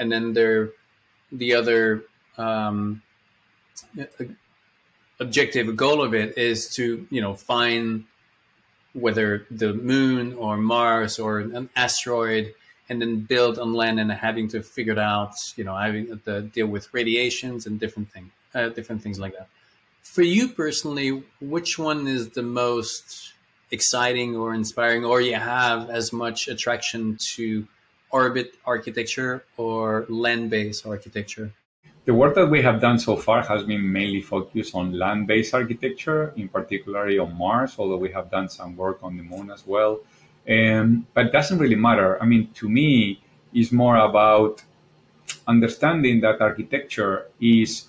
[0.00, 0.70] And then there,
[1.30, 2.02] the other
[2.36, 3.02] um,
[5.20, 8.04] objective goal of it is to you know find
[8.94, 12.54] whether the moon or Mars or an asteroid,
[12.88, 16.66] and then build on land and having to figure out, you know, having to deal
[16.66, 19.48] with radiations and different things, uh, different things like that.
[20.02, 23.32] For you personally, which one is the most
[23.70, 27.66] exciting or inspiring, or you have as much attraction to
[28.10, 31.52] orbit architecture or land-based architecture?
[32.06, 36.32] The work that we have done so far has been mainly focused on land-based architecture,
[36.36, 40.00] in particular on Mars, although we have done some work on the moon as well.
[40.48, 42.20] Um, but it doesn't really matter.
[42.22, 43.20] I mean, to me,
[43.52, 44.62] it's more about
[45.46, 47.88] understanding that architecture is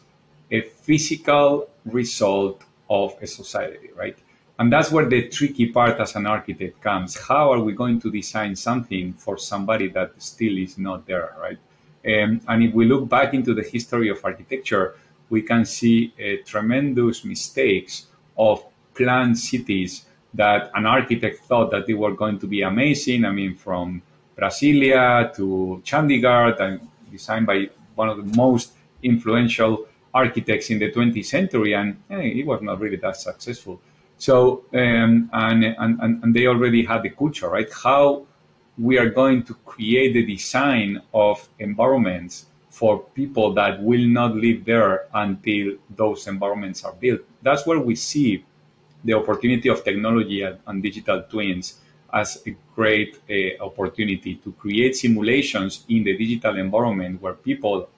[0.51, 4.17] a physical result of a society, right?
[4.57, 7.17] And that's where the tricky part as an architect comes.
[7.17, 11.57] How are we going to design something for somebody that still is not there, right?
[12.05, 14.95] Um, and if we look back into the history of architecture,
[15.29, 21.93] we can see uh, tremendous mistakes of planned cities that an architect thought that they
[21.93, 23.25] were going to be amazing.
[23.25, 24.01] I mean, from
[24.37, 31.25] Brasilia to Chandigarh, and designed by one of the most influential architects in the 20th
[31.25, 33.81] century, and eh, it was not really that successful.
[34.17, 37.67] So, um, and, and, and they already had the culture, right?
[37.71, 38.25] How
[38.77, 44.63] we are going to create the design of environments for people that will not live
[44.63, 47.21] there until those environments are built.
[47.41, 48.45] That's where we see
[49.03, 51.79] the opportunity of technology and, digital twins
[52.13, 57.89] as a great uh, opportunity to create simulations in the digital environment where people,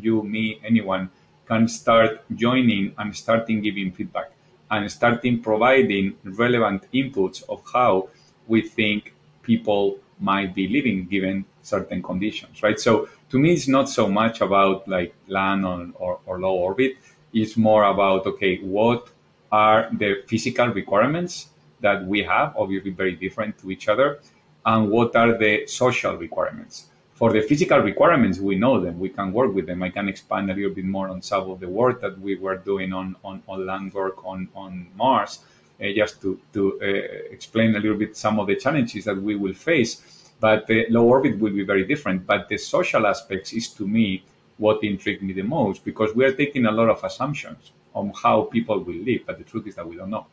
[0.00, 1.08] you, me, anyone,
[1.46, 4.32] can start joining and starting giving feedback
[4.70, 8.08] and starting providing relevant inputs of how
[8.46, 12.78] we think people might be living given certain conditions, right?
[12.78, 16.96] So to me, it's not so much about like land on, or, or low orbit.
[17.32, 19.08] It's more about, okay, what
[19.52, 21.48] are the physical requirements
[21.80, 24.20] that we have, obviously very different to each other,
[24.66, 26.86] and what are the social requirements.
[27.14, 29.82] For the physical requirements, we know them, we can work with them.
[29.82, 32.56] I can expand a little bit more on some of the work that we were
[32.56, 35.40] doing on, on, on land work on, on Mars,
[35.82, 36.86] uh, just to, to uh,
[37.30, 40.32] explain a little bit some of the challenges that we will face.
[40.40, 42.26] But the low orbit will be very different.
[42.26, 44.24] But the social aspects is to me
[44.56, 48.42] what intrigued me the most because we are taking a lot of assumptions on how
[48.42, 50.26] people will live, but the truth is that we don't know.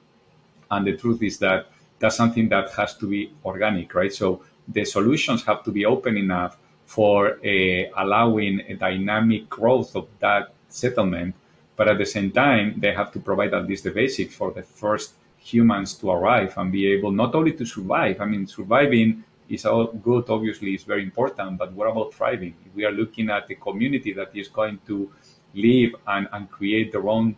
[0.70, 1.68] And the truth is that
[2.00, 4.14] that's something that has to be organic, right?
[4.14, 10.08] So the solutions have to be open enough for uh, allowing a dynamic growth of
[10.20, 11.36] that settlement.
[11.76, 14.64] But at the same time, they have to provide at least the basics for the
[14.64, 18.20] first humans to arrive and be able not only to survive.
[18.20, 22.56] I mean, surviving is all good, obviously, is very important, but what about thriving?
[22.76, 25.12] We are looking at a community that is going to
[25.54, 27.36] live and, and create their own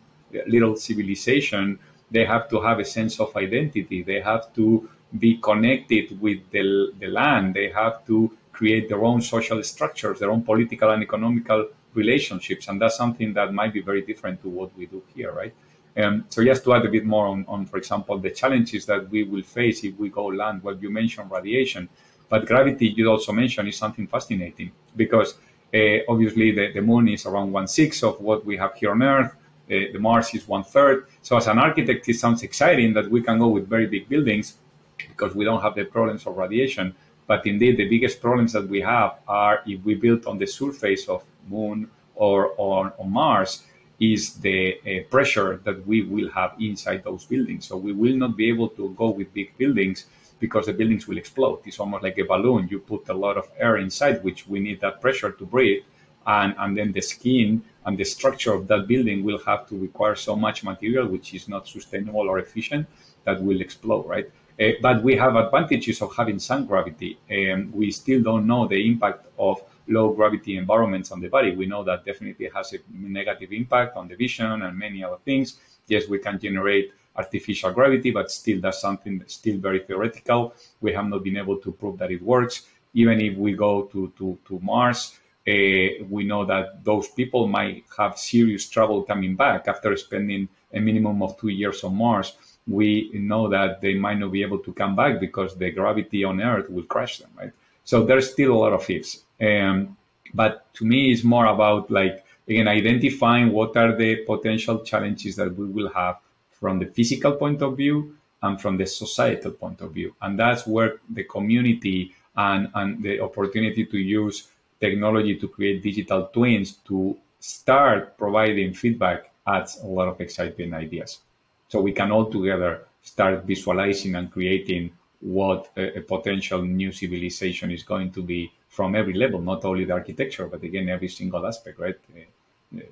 [0.48, 1.80] little civilization,
[2.12, 4.04] they have to have a sense of identity.
[4.04, 7.56] They have to be connected with the, the land.
[7.56, 12.68] They have to create their own social structures, their own political and economical relationships.
[12.68, 15.54] And that's something that might be very different to what we do here, right?
[15.98, 19.10] Um, so just to add a bit more on, on, for example, the challenges that
[19.10, 21.90] we will face if we go land, well, you mentioned radiation,
[22.30, 25.36] but gravity, you also mentioned, is something fascinating because
[25.74, 29.02] uh, obviously the, the moon is around one sixth of what we have here on
[29.02, 29.36] Earth.
[29.70, 31.08] Uh, the Mars is one third.
[31.22, 34.58] So as an architect, it sounds exciting that we can go with very big buildings
[34.98, 36.96] because we don't have the problems of radiation.
[37.28, 41.08] But indeed, the biggest problems that we have are if we build on the surface
[41.08, 43.64] of Moon or on, on Mars,
[44.00, 47.68] is the uh, pressure that we will have inside those buildings.
[47.68, 50.06] So we will not be able to go with big buildings
[50.40, 51.60] because the buildings will explode.
[51.66, 52.70] It's almost like a balloon.
[52.72, 55.84] You put a lot of air inside, which we need that pressure to breathe.
[56.26, 60.16] And, and then the skin and the structure of that building will have to require
[60.16, 62.88] so much material, which is not sustainable or efficient,
[63.24, 64.30] that will explode, right?
[64.60, 67.18] Uh, but we have advantages of having some gravity.
[67.30, 71.56] and we still don't know the impact of low gravity environments on the body.
[71.56, 75.60] We know that definitely has a negative impact on the vision and many other things.
[75.88, 80.54] Yes, we can generate artificial gravity, but still that's something that's still very theoretical.
[80.82, 82.68] We have not been able to prove that it works.
[82.94, 87.84] Even if we go to, to, to Mars, uh, we know that those people might
[87.98, 92.30] have serious trouble coming back after spending a minimum of two years on Mars
[92.70, 96.42] we know that they might not be able to come back because the gravity on
[96.42, 97.52] Earth will crush them, right?
[97.84, 99.24] So there's still a lot of ifs.
[99.42, 99.98] Um,
[100.34, 105.56] but to me, it's more about like again identifying what are the potential challenges that
[105.56, 106.18] we will have
[106.52, 110.68] from the physical point of view and from the societal point of view, and that's
[110.68, 114.48] where the community and and the opportunity to use
[114.80, 121.20] technology to create digital twins to start providing feedback adds a lot of exciting ideas.
[121.68, 127.72] So we can all together start visualizing and creating what a, a, potential new civilization
[127.72, 131.46] is going to be from every level, not only the architecture, but again, every single
[131.46, 131.96] aspect, right?
[132.14, 132.26] The,
[132.72, 132.86] the,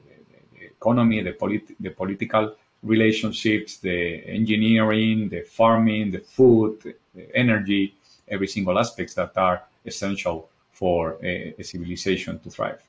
[0.54, 7.96] the economy, the, polit- the political relationships, the engineering, the farming, the food, the energy,
[8.28, 12.82] every single aspects that are essential for a, a civilization to thrive.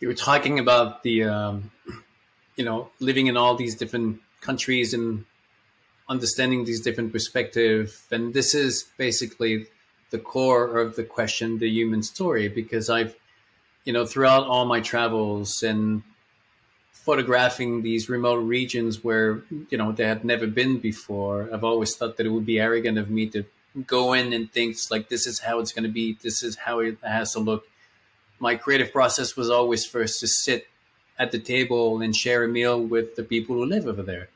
[0.00, 1.70] You were talking about the, um,
[2.56, 5.24] you know, living in all these different countries and
[6.08, 8.02] understanding these different perspectives.
[8.10, 9.66] And this is basically
[10.10, 13.16] the core of the question, the human story, because I've,
[13.84, 16.02] you know, throughout all my travels and
[16.92, 21.48] photographing these remote regions where you know they had never been before.
[21.52, 23.44] I've always thought that it would be arrogant of me to
[23.86, 26.80] go in and think like this is how it's going to be, this is how
[26.80, 27.66] it has to look.
[28.38, 30.66] My creative process was always first to sit
[31.18, 34.28] at the table and share a meal with the people who live over there,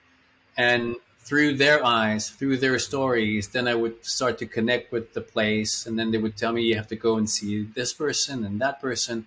[0.56, 5.20] and through their eyes, through their stories, then I would start to connect with the
[5.20, 8.44] place, and then they would tell me you have to go and see this person
[8.44, 9.26] and that person,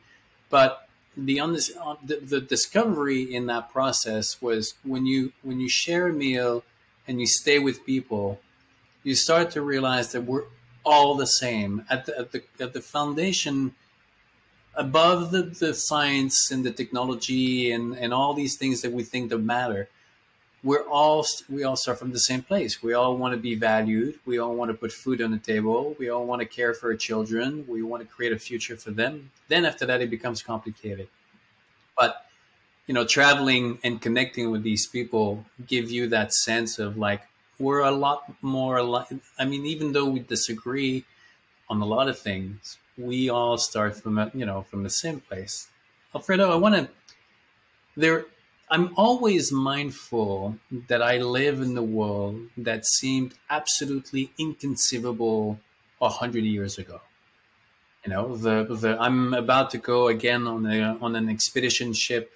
[0.50, 0.88] but
[1.18, 1.40] the,
[2.04, 6.64] the the discovery in that process was when you when you share a meal
[7.08, 8.40] and you stay with people,
[9.04, 10.46] you start to realize that we're
[10.84, 11.86] all the same.
[11.90, 13.76] At the at the, at the foundation
[14.76, 19.30] above the, the science and the technology and, and all these things that we think
[19.30, 19.90] that matter
[20.64, 22.84] we're all we all start from the same place.
[22.84, 24.20] We all want to be valued.
[24.26, 25.96] We all want to put food on the table.
[25.98, 27.66] We all want to care for our children.
[27.68, 29.32] We want to create a future for them.
[29.48, 31.08] Then after that it becomes complicated.
[31.98, 32.26] But
[32.88, 37.22] you know traveling and connecting with these people give you that sense of like
[37.60, 39.08] we're a lot more alike.
[39.38, 41.06] I mean even though we disagree
[41.70, 45.20] on a lot of things we all start from a, you know from the same
[45.22, 45.68] place.
[46.14, 46.90] Alfredo i want to
[47.96, 48.26] there
[48.72, 50.58] i'm always mindful
[50.88, 55.60] that i live in the world that seemed absolutely inconceivable
[56.02, 57.02] a hundred years ago.
[58.06, 62.32] You know, the, the I'm about to go again on a on an expedition ship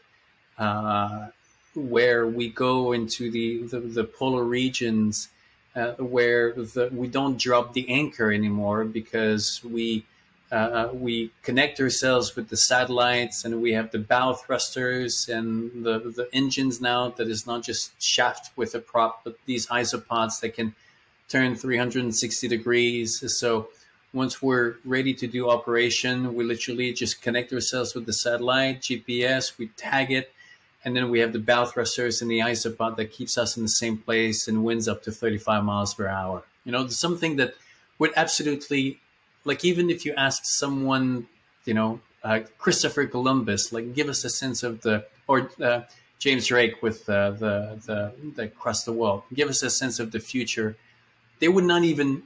[0.58, 1.28] uh,
[1.76, 5.30] where we go into the the, the polar regions
[5.76, 10.06] uh, where the, we don't drop the anchor anymore because we
[10.52, 15.84] uh, uh, we connect ourselves with the satellites and we have the bow thrusters and
[15.84, 20.40] the, the engines now that is not just shaft with a prop but these azipods
[20.42, 20.76] that can
[21.28, 23.24] turn 360 degrees.
[23.40, 23.70] So
[24.14, 29.58] once we're ready to do operation, we literally just connect ourselves with the satellite, GPS,
[29.58, 30.32] we tag it,
[30.84, 33.70] and then we have the bow thrusters and the azipod that keeps us in the
[33.70, 36.44] same place and winds up to 35 miles per hour.
[36.66, 37.56] You know, something that
[38.00, 39.00] would absolutely,
[39.46, 41.28] like, even if you ask someone,
[41.66, 45.82] you know, uh, Christopher Columbus, like, give us a sense of the, or uh,
[46.20, 50.12] James Drake with uh, the, the, the across the world, give us a sense of
[50.12, 50.76] the future.
[51.40, 52.24] They would not even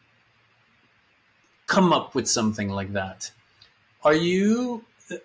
[1.68, 3.32] come up with something like that.
[4.04, 4.84] Are you?
[5.10, 5.16] Uh,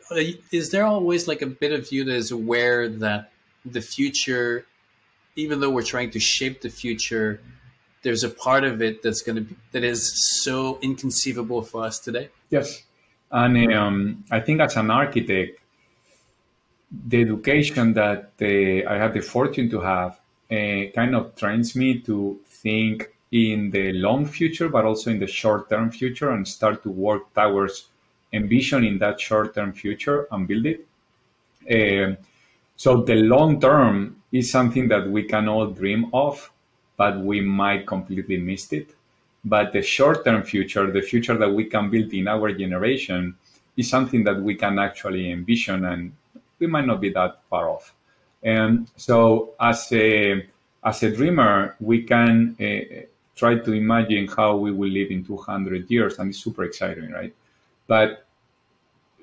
[0.50, 3.32] is there always like a bit of you that is aware that
[3.64, 4.66] the future,
[5.36, 7.40] even though we're trying to shape the future,
[8.02, 11.98] there's a part of it that's going to be that is so inconceivable for us
[11.98, 12.28] today?
[12.50, 12.82] Yes,
[13.30, 15.58] and um, I think as an architect,
[17.08, 20.20] the education that uh, I had the fortune to have
[20.50, 25.26] uh, kind of trains me to think in the long future, but also in the
[25.26, 27.88] short term future, and start to work towards
[28.32, 30.86] envisioning that short term future and build it.
[31.70, 32.16] Uh,
[32.76, 36.50] so the long term is something that we can all dream of,
[36.96, 38.94] but we might completely miss it.
[39.44, 43.34] But the short term future, the future that we can build in our generation,
[43.76, 46.12] is something that we can actually envision, and
[46.58, 47.94] we might not be that far off.
[48.42, 50.46] And so, as a
[50.84, 53.06] as a dreamer, we can uh,
[53.36, 57.32] try to imagine how we will live in 200 years, and it's super exciting, right?
[57.86, 58.26] But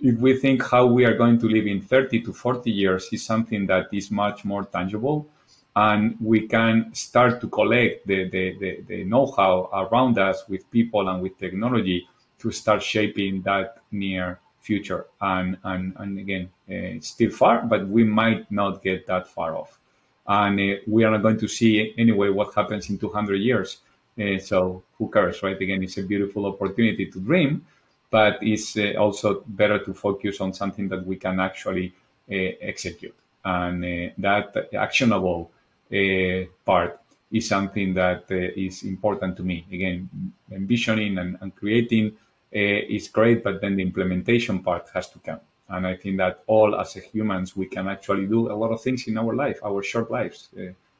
[0.01, 3.25] if we think how we are going to live in 30 to 40 years is
[3.25, 5.27] something that is much more tangible
[5.75, 11.09] and we can start to collect the, the, the, the, know-how around us with people
[11.09, 12.07] and with technology
[12.39, 15.05] to start shaping that near future.
[15.21, 19.55] And and, and again uh, it's still far but we might not get that far
[19.55, 19.79] off.
[20.27, 23.77] And uh, we are not going to see anyway what happens in 200 years.
[24.19, 25.59] Uh, so who cares, right?
[25.59, 27.65] Again, it's a beautiful opportunity to dream,
[28.09, 31.93] but it's uh, also better to focus on something that we can actually
[32.31, 33.15] uh, execute.
[33.45, 35.51] And uh, that actionable
[35.91, 36.99] uh, part
[37.31, 39.65] is something that uh, is important to me.
[39.71, 40.09] Again,
[40.51, 42.13] envisioning and, and creating
[42.51, 45.39] is great, but then the implementation part has to come.
[45.69, 49.07] And I think that all as humans, we can actually do a lot of things
[49.07, 50.49] in our life, our short lives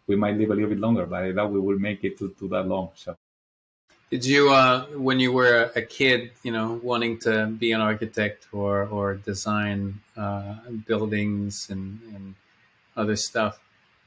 [0.09, 2.33] we might live a little bit longer, but I doubt we will make it to,
[2.39, 2.89] to that long.
[2.95, 3.15] So.
[4.09, 8.47] Did you, uh, when you were a kid, you know, wanting to be an architect
[8.51, 10.55] or or design uh,
[10.87, 12.33] buildings and, and
[12.97, 13.59] other stuff,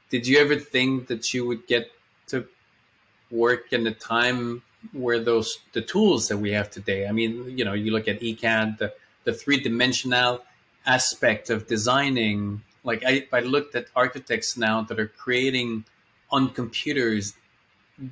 [0.09, 1.89] did you ever think that you would get
[2.27, 2.45] to
[3.31, 7.07] work in a time where those the tools that we have today?
[7.07, 8.93] I mean, you know, you look at ECAD, the
[9.23, 10.43] the three dimensional
[10.85, 12.61] aspect of designing.
[12.83, 15.85] Like I, I looked at architects now that are creating
[16.29, 17.35] on computers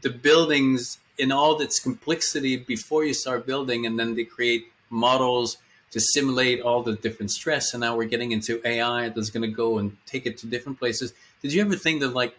[0.01, 5.57] the buildings in all its complexity before you start building and then they create models
[5.91, 7.73] to simulate all the different stress.
[7.73, 10.79] And now we're getting into AI that's going to go and take it to different
[10.79, 11.13] places.
[11.41, 12.35] Did you ever think that like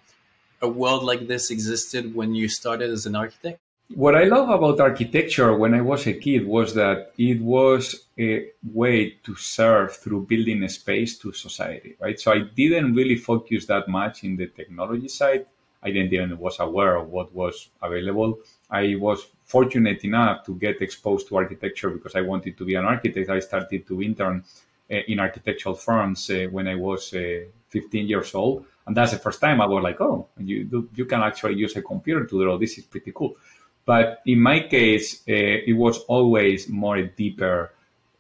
[0.61, 3.59] a world like this existed when you started as an architect?
[3.95, 8.47] What I love about architecture when I was a kid was that it was a
[8.73, 12.19] way to serve through building a space to society, right?
[12.19, 15.45] So I didn't really focus that much in the technology side.
[15.83, 18.39] I didn't even was aware of what was available.
[18.71, 22.85] I was fortunate enough to get exposed to architecture because I wanted to be an
[22.85, 23.29] architect.
[23.29, 24.45] I started to intern
[24.91, 29.19] uh, in architectural firms uh, when I was uh, 15 years old, and that's the
[29.19, 32.59] first time I was like, "Oh, you you can actually use a computer to draw.
[32.59, 33.37] This is pretty cool."
[33.85, 37.73] But in my case, it was always more a deeper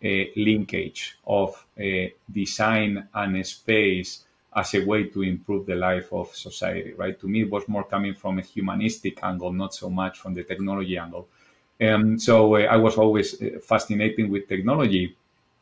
[0.02, 1.64] linkage of
[2.32, 4.24] design and space
[4.54, 7.18] as a way to improve the life of society, right?
[7.20, 10.44] To me, it was more coming from a humanistic angle, not so much from the
[10.44, 11.28] technology angle.
[11.80, 15.16] And so uh, I was always uh, fascinated with technology,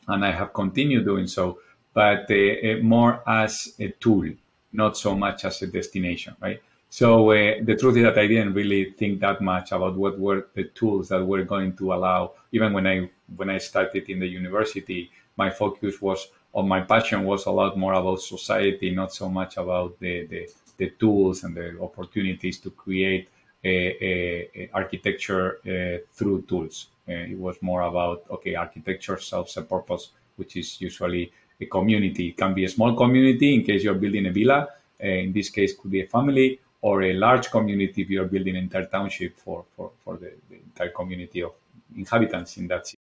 [0.08, 1.60] and I have continued doing so,
[1.94, 4.28] but uh, uh more as a tool,
[4.72, 6.60] not so much as a destination, right?
[6.90, 10.48] So uh, the truth is that I didn't really think that much about what were
[10.54, 12.32] the tools that were going to allow.
[12.50, 17.24] Even when I when I started in the university, my focus was or my passion
[17.24, 21.56] was a lot more about society, not so much about the, the, the tools and
[21.56, 23.28] the opportunities to create
[23.64, 26.88] a, a, a architecture uh, through tools.
[27.08, 32.28] Uh, it was more about, okay, architecture serves a purpose, which is usually a community.
[32.28, 34.68] It can be a small community in case you're building a villa.
[35.02, 38.56] Uh, in this case, could be a family or a large community if you're building
[38.56, 41.52] an entire township for, for, for the, the entire community of
[41.96, 42.98] inhabitants in that city.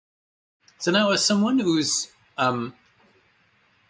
[0.78, 2.74] So now, as someone who's um,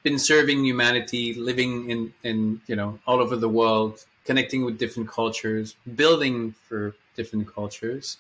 [0.03, 5.09] been serving humanity, living in, in you know all over the world, connecting with different
[5.09, 8.19] cultures, building for different cultures,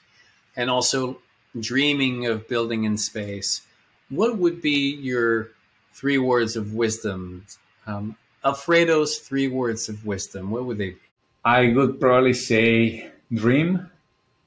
[0.56, 1.18] and also
[1.58, 3.62] dreaming of building in space.
[4.10, 5.50] What would be your
[5.92, 7.46] three words of wisdom?
[7.86, 10.50] Um, Alfredo's three words of wisdom.
[10.50, 11.00] What would they be?
[11.44, 13.90] I would probably say dream,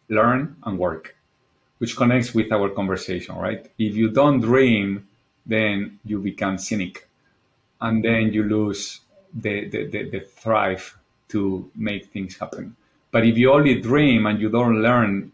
[0.09, 1.15] learn, and work,
[1.77, 3.65] which connects with our conversation, right?
[3.77, 5.07] If you don't dream,
[5.45, 7.07] then you become cynic
[7.81, 9.01] and then you lose
[9.33, 10.97] the, the, the, the thrive
[11.29, 12.75] to make things happen.
[13.11, 15.31] But if you only dream and you don't learn,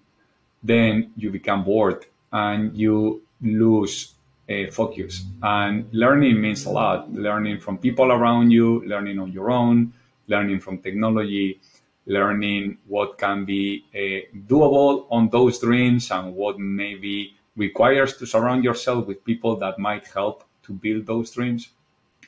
[0.63, 4.13] then you become bored and you lose
[4.49, 5.23] uh, focus.
[5.43, 7.11] And learning means a lot.
[7.11, 9.93] Learning from people around you, learning on your own,
[10.27, 11.59] learning from technology,
[12.05, 18.63] learning what can be uh, doable on those dreams and what maybe requires to surround
[18.63, 21.69] yourself with people that might help to build those dreams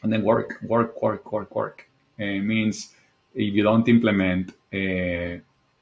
[0.03, 1.89] and then work, work, work, work, work.
[2.17, 2.93] It means
[3.33, 5.39] if you don't implement uh,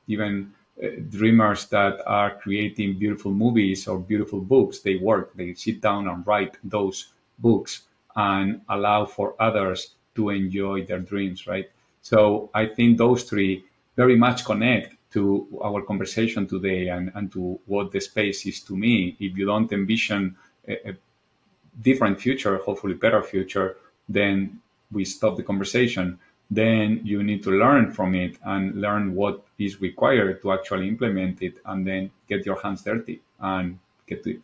[0.07, 5.81] even uh, dreamers that are creating beautiful movies or beautiful books, they work, they sit
[5.81, 7.09] down and write those
[7.39, 7.83] books
[8.15, 11.69] and allow for others to enjoy their dreams, right?
[12.01, 13.63] So I think those three
[13.95, 18.75] very much connect to our conversation today and, and to what the space is to
[18.75, 19.15] me.
[19.19, 20.35] If you don't envision
[20.67, 20.93] a, a
[21.81, 23.77] different future, hopefully better future,
[24.07, 26.19] then we stop the conversation.
[26.49, 31.41] Then you need to learn from it and learn what is required to actually implement
[31.41, 34.43] it, and then get your hands dirty and get to it.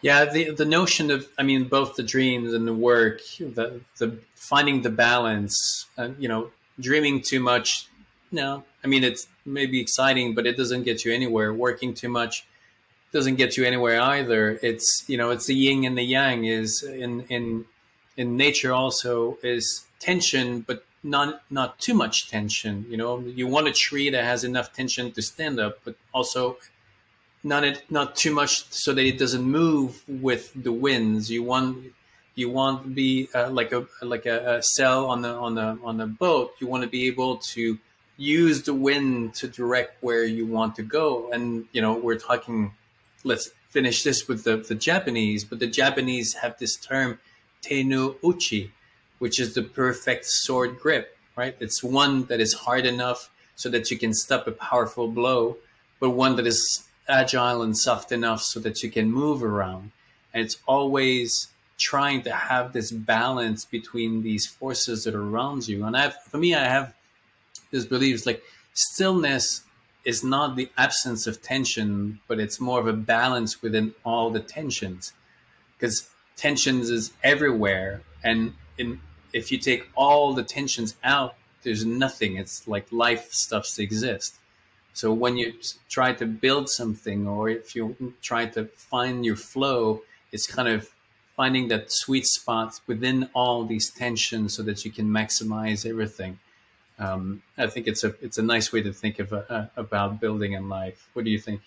[0.00, 4.18] Yeah, the the notion of I mean both the dreams and the work, the the
[4.34, 6.50] finding the balance, uh, you know,
[6.80, 7.88] dreaming too much.
[8.30, 11.52] No, I mean it's maybe exciting, but it doesn't get you anywhere.
[11.52, 12.46] Working too much
[13.12, 14.58] doesn't get you anywhere either.
[14.62, 17.64] It's you know it's the yin and the yang is in in
[18.16, 22.86] in nature also is tension, but not not too much tension.
[22.88, 26.56] You know, you want a tree that has enough tension to stand up, but also
[27.42, 31.30] not it not too much so that it doesn't move with the winds.
[31.30, 31.92] You want
[32.34, 35.78] you want to be uh, like a like a, a sail on the on the
[35.84, 36.52] on the boat.
[36.60, 37.78] You want to be able to
[38.16, 41.30] use the wind to direct where you want to go.
[41.32, 42.72] And you know, we're talking.
[43.26, 47.18] Let's finish this with the the Japanese, but the Japanese have this term
[47.64, 48.70] Tenouchi,
[49.18, 51.56] which is the perfect sword grip, right?
[51.60, 55.56] It's one that is hard enough so that you can stop a powerful blow,
[56.00, 59.92] but one that is agile and soft enough so that you can move around.
[60.32, 61.48] And it's always
[61.78, 65.84] trying to have this balance between these forces that are around you.
[65.84, 66.94] And I have, for me, I have
[67.70, 68.42] this belief like
[68.72, 69.62] stillness
[70.04, 74.40] is not the absence of tension, but it's more of a balance within all the
[74.40, 75.12] tensions.
[75.76, 79.00] Because tensions is everywhere and in,
[79.32, 84.36] if you take all the tensions out there's nothing it's like life stuffs exist
[84.92, 85.52] so when you
[85.88, 90.90] try to build something or if you try to find your flow it's kind of
[91.36, 96.38] finding that sweet spot within all these tensions so that you can maximize everything.
[96.98, 100.52] Um, I think it's a it's a nice way to think of uh, about building
[100.52, 101.08] in life.
[101.12, 101.60] What do you think?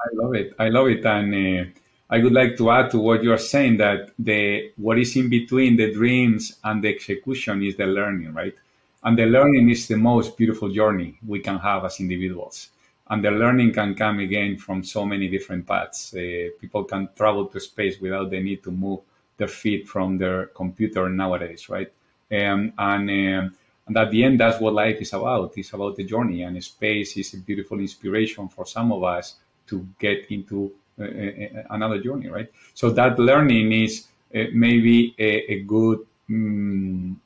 [0.00, 0.52] I love it.
[0.58, 1.70] I love it, and uh,
[2.12, 5.30] I would like to add to what you are saying that the what is in
[5.30, 8.54] between the dreams and the execution is the learning, right?
[9.02, 12.68] And the learning is the most beautiful journey we can have as individuals.
[13.08, 16.12] And the learning can come again from so many different paths.
[16.12, 19.00] Uh, people can travel to space without the need to move
[19.38, 21.90] their feet from their computer nowadays, right?
[22.30, 23.56] Um, and um,
[23.86, 25.56] and at the end, that's what life is about.
[25.56, 29.36] It's about the journey, and space is a beautiful inspiration for some of us
[29.68, 32.50] to get into another journey, right?
[32.74, 37.20] So that learning is uh, maybe a, a good um,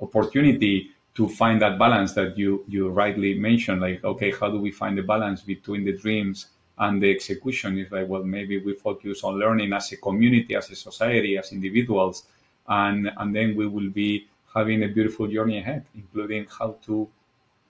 [0.00, 3.80] opportunity to find that balance that you you rightly mentioned.
[3.80, 6.46] Like, okay, how do we find the balance between the dreams
[6.78, 7.78] and the execution?
[7.78, 11.52] Is like, well, maybe we focus on learning as a community, as a society, as
[11.52, 12.24] individuals,
[12.68, 17.08] and and then we will be having a beautiful journey ahead, including how to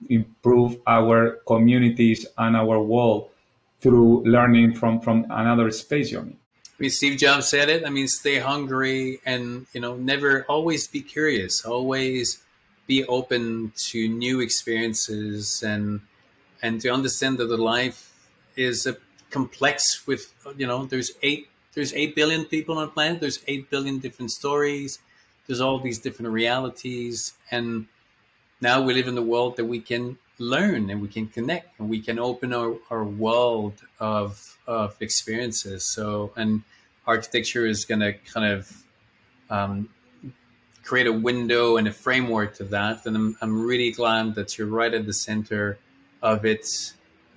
[0.09, 3.29] improve our communities and our world
[3.81, 6.35] through learning from, from another space journey.
[6.65, 7.85] I mean, Steve Jobs said it.
[7.85, 12.43] I mean, stay hungry and, you know, never always be curious, always
[12.87, 16.01] be open to new experiences and,
[16.61, 18.13] and to understand that the life
[18.55, 18.97] is a
[19.29, 23.19] complex with, you know, there's eight, there's 8 billion people on the planet.
[23.19, 24.99] There's 8 billion different stories
[25.47, 27.85] there's all these different realities and
[28.61, 31.89] now we live in the world that we can learn and we can connect and
[31.89, 35.85] we can open our, our world of of experiences.
[35.85, 36.63] So and
[37.07, 38.83] architecture is going to kind of
[39.49, 39.89] um,
[40.83, 43.05] create a window and a framework to that.
[43.05, 45.77] And I'm, I'm really glad that you're right at the center
[46.21, 46.67] of it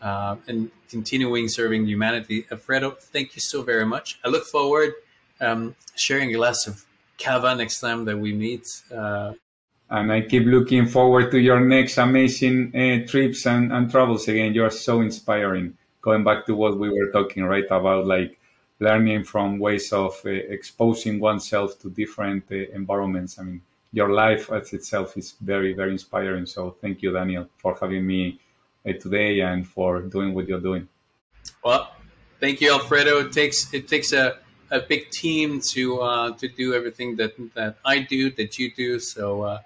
[0.01, 2.47] uh, and continuing serving humanity.
[2.51, 4.19] Alfredo thank you so very much.
[4.25, 4.95] I look forward
[5.41, 6.85] um, sharing a glass of
[7.19, 8.67] cava next time that we meet.
[8.95, 9.33] Uh,
[9.91, 14.53] and I keep looking forward to your next amazing uh, trips and, and travels again.
[14.53, 15.77] You're so inspiring.
[16.03, 18.39] Going back to what we were talking right about, like
[18.81, 23.39] learning from ways of uh, exposing oneself to different uh, environments.
[23.39, 23.63] I mean,
[23.93, 26.47] your life as itself is very, very inspiring.
[26.47, 28.39] So thank you, Daniel, for having me
[28.87, 30.89] uh, today and for doing what you're doing.
[31.65, 31.93] Well,
[32.41, 33.21] thank you, Alfredo.
[33.21, 34.39] It takes it takes a
[34.71, 39.01] a big team to uh, to do everything that that I do, that you do.
[39.01, 39.61] So uh,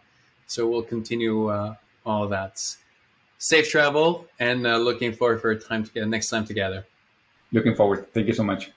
[0.53, 1.75] so we'll continue uh,
[2.05, 2.63] all that.
[3.39, 6.87] Safe travel, and uh, looking forward for a time to get next time together.
[7.53, 8.07] Looking forward.
[8.13, 8.71] Thank you so much.